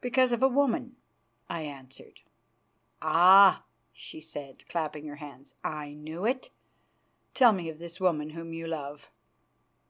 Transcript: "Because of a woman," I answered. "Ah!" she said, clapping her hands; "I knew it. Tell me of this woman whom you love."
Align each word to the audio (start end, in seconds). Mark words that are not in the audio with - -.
"Because 0.00 0.32
of 0.32 0.42
a 0.42 0.48
woman," 0.48 0.96
I 1.50 1.60
answered. 1.60 2.20
"Ah!" 3.02 3.64
she 3.92 4.18
said, 4.18 4.66
clapping 4.66 5.06
her 5.08 5.16
hands; 5.16 5.52
"I 5.62 5.92
knew 5.92 6.24
it. 6.24 6.48
Tell 7.34 7.52
me 7.52 7.68
of 7.68 7.78
this 7.78 8.00
woman 8.00 8.30
whom 8.30 8.54
you 8.54 8.66
love." 8.66 9.10